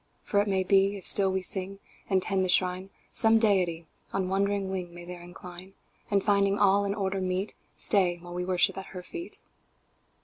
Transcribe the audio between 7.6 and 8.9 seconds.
Stay while we worship at